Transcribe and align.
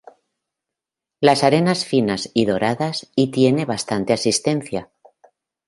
Las 1.19 1.43
arenas 1.43 1.85
finas 1.85 2.31
y 2.33 2.45
doradas 2.47 3.11
y 3.15 3.29
tiene 3.29 3.65
bastante 3.65 4.13
asistencia. 4.13 4.89